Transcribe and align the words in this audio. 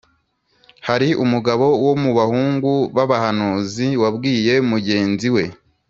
Hariho 0.87 1.19
umugabo 1.25 1.65
wo 1.85 1.93
mu 2.01 2.11
bahungu 2.17 2.71
b’abahanuzi 2.95 3.87
wabwiye 4.01 4.53
mugenzi 4.71 5.29
we 5.35 5.43